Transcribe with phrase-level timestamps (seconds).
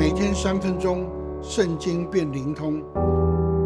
[0.00, 1.06] 每天三分钟，
[1.42, 2.82] 圣经变灵通，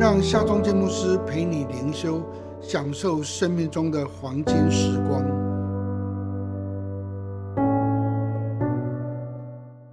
[0.01, 2.21] 让夏忠建牧师陪你灵修，
[2.61, 5.25] 享受生命中的黄金时光。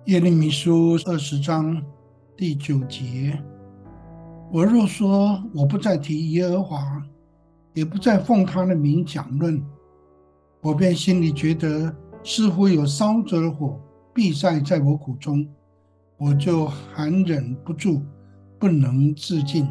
[0.05, 1.79] 耶利米书二十章
[2.35, 3.39] 第九节：
[4.51, 7.03] 我若说我不再提耶和华，
[7.76, 9.63] 也不再奉他的名讲论，
[10.62, 13.79] 我便心里觉得似乎有烧着的火
[14.12, 15.47] 必晒在我骨中，
[16.22, 18.03] 我就含忍不住，
[18.59, 19.67] 不能自禁。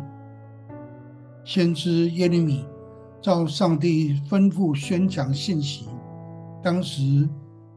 [1.44, 2.64] 先知耶利米
[3.22, 5.86] 照上帝吩咐宣讲信息，
[6.60, 7.28] 当时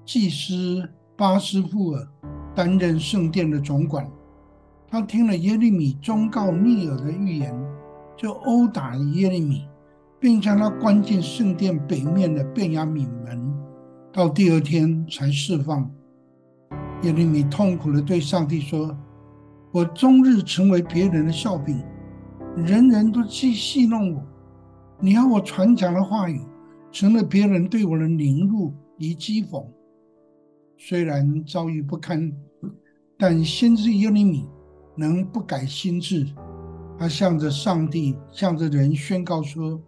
[0.04, 2.08] 祭司巴斯富尔。
[2.56, 4.08] 担任圣殿的总管，
[4.88, 7.52] 他听了耶利米忠告密尔的预言，
[8.16, 9.68] 就殴打耶利米，
[10.20, 13.54] 并将他关进圣殿北面的便雅悯门，
[14.12, 15.90] 到第二天才释放。
[17.04, 18.98] 耶利米痛苦地对上帝说
[19.72, 21.84] ：“我终日成为别人的笑柄，
[22.56, 24.24] 人人都去戏弄我。
[25.00, 26.42] 你要我传讲的话语，
[26.92, 29.66] 成了别人对我的凌辱与讥讽。”
[30.80, 32.32] 虽然遭遇不堪，
[33.18, 34.48] 但先知耶利米
[34.96, 36.26] 能不改心志。
[36.98, 39.82] 他向着上帝，向着人宣告说：“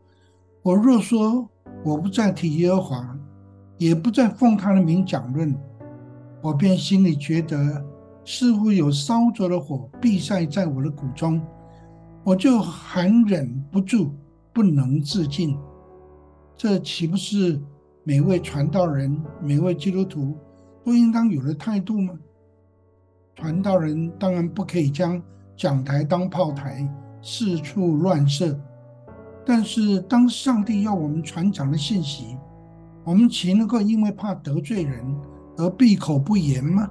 [0.64, 1.48] 我若说
[1.84, 3.20] 我不再提耶和华，
[3.78, 5.56] 也不再奉他的名讲论，
[6.46, 7.84] 我便心里觉得
[8.24, 11.42] 似乎有烧着的火必晒在我的骨中，
[12.24, 14.12] 我就含忍不住，
[14.54, 15.58] 不能自禁。
[16.56, 17.60] 这岂不是
[18.04, 20.38] 每位传道人、每位基督徒？”
[20.86, 22.14] 都应当有的态度吗？
[23.34, 25.20] 传道人当然不可以将
[25.58, 26.88] 讲台当炮台，
[27.24, 28.56] 四处乱射。
[29.44, 32.38] 但是，当上帝要我们传讲的信息，
[33.04, 35.04] 我们岂能够因为怕得罪人
[35.58, 36.90] 而闭口不言吗？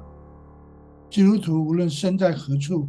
[1.10, 2.88] 基督徒无论身在何处，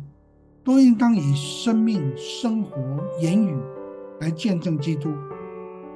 [0.64, 2.78] 都应当以生命、生活、
[3.22, 3.56] 言语
[4.20, 5.14] 来见证基督。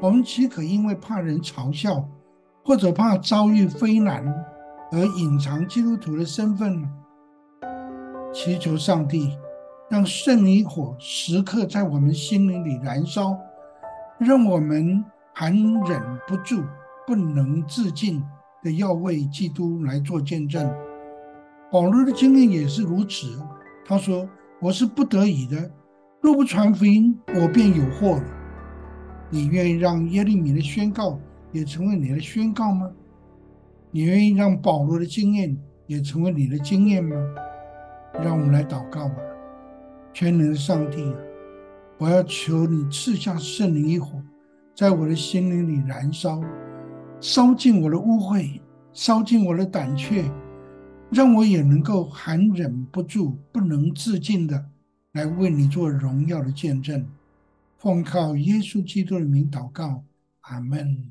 [0.02, 2.08] 我们岂可因为怕人嘲笑，
[2.64, 4.24] 或者怕遭遇非难？
[4.92, 6.90] 而隐藏基督徒的身份呢？
[8.34, 9.38] 祈求上帝
[9.90, 13.38] 让圣灵火时刻在我们心灵里燃烧，
[14.20, 15.04] 让我们
[15.34, 16.64] 含忍不住、
[17.08, 18.24] 不能自禁
[18.64, 20.70] 的要为基督来做见证。
[21.72, 23.40] 保罗的经验也是如此。
[23.86, 24.28] 他说
[24.62, 25.72] ：“我是不得已的，
[26.22, 28.24] 若不传福音，我便有祸了。”
[29.32, 31.20] 你愿意让耶利米的宣告
[31.52, 32.90] 也成为你的宣告吗？
[33.92, 35.56] 你愿意让保罗的经验
[35.88, 37.16] 也成为你的经验吗？
[38.24, 39.16] 让我们来祷告吧，
[40.14, 41.16] 全能的上帝啊，
[42.00, 44.20] 我要求你赐下圣灵一火，
[44.76, 46.42] 在我的心灵里燃烧，
[47.22, 48.60] 烧尽我的污秽，
[48.94, 50.32] 烧尽我的胆怯，
[51.12, 54.66] 让我也能够含忍不住、不能自禁的
[55.12, 57.06] 来为你做荣耀的见证。
[57.78, 60.04] 奉靠耶稣基督的名祷告，
[60.42, 61.10] 阿门。